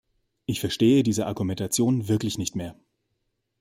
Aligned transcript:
Ich 0.47 0.59
verstehe 0.61 1.03
diese 1.03 1.27
Argumentation 1.27 2.07
wirklich 2.07 2.39
nicht 2.39 2.55
mehr. 2.55 2.75